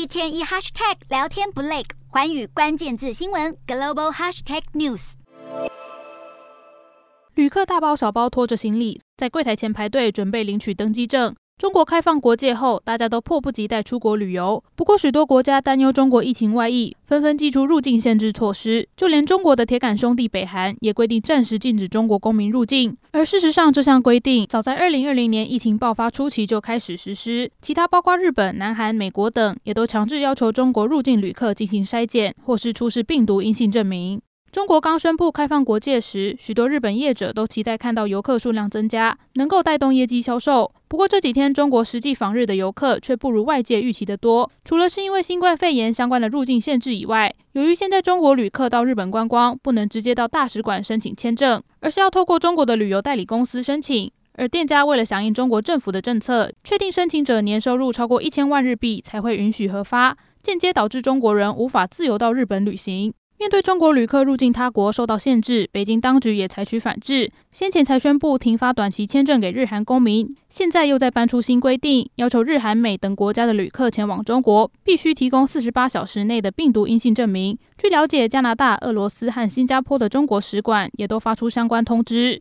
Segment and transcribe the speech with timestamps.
[0.00, 5.12] 一天一 hashtag 聊天不累，环宇关键字新闻 global hashtag news。
[7.34, 11.36] 旅客大包小包拖着行李，在柜台前排队准备领取登机证。
[11.60, 14.64] 中国开放国界后，大家都迫不及待出国旅游。
[14.74, 18.88] 不过，许多国家担忧中国疫情外溢，纷纷祭出入境限制措施。
[18.96, 22.96] 就连中国的铁杆兄弟北韩也规定暂时禁止中国公民入境。
[23.10, 27.50] 而事实上，这项规定早在2020年疫情爆发初期就开始实施。
[27.60, 34.18] 其他包括日本、南韩、美国等，也都强制要求中国入境旅客进行筛检，或是出示病毒阴性证明。
[34.50, 40.72] 中国刚宣布开放国界时，许多日本业者都期待看到游客数量增加，能够带动业绩销售。
[40.90, 44.50] 不过这几天，中国实际访日的游客却不如外界预期的多。
[44.64, 54.10] 除了是因为新冠肺炎相关的入境限制以外，由于现在中国旅客到日本观光不能直接到大使馆申请签证，而是要透过中国的旅游代理公司申请。
[54.32, 63.14] 而店家为了响应中国政府的政策，确定申请者年收入超过一千万日币才会允许核发，间接导致中国人无法自由到日本旅行。
[63.40, 67.32] 面对中国旅客入境他国受到限制，北京当局也采取反制。
[67.50, 77.56] 先前才宣布停发短期签证给日韩公民，现在又在搬出新规定，要求日韩美等国家的旅客前往中国必须提供四十八小时内的病毒阴性证明。
[77.78, 82.38] 据了解，加拿大、俄罗斯和新加坡的中国使馆也都发出相关通知。